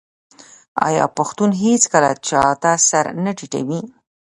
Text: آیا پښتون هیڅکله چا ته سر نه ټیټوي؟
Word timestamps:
آیا 0.87 1.05
پښتون 1.17 1.49
هیڅکله 1.63 2.11
چا 2.27 2.43
ته 2.61 2.71
سر 2.87 3.05
نه 3.23 3.31
ټیټوي؟ 3.37 3.81